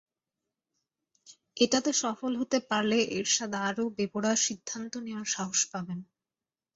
[1.57, 5.99] এটাতে সফল হতে পারলে এরশাদ আরও বেপরোয়া সিদ্ধান্ত নেওয়ার সাহস পাবেন।